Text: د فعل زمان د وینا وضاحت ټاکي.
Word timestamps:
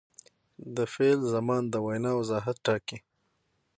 د 0.75 0.77
فعل 0.93 1.19
زمان 1.33 1.63
د 1.69 1.75
وینا 1.85 2.11
وضاحت 2.19 2.57
ټاکي. 2.65 2.97